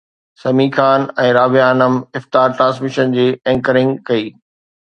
[0.43, 4.29] سميع خان ۽ رابعه انعم افطار ٽرانسميشن جي اينڪرنگ ڪئي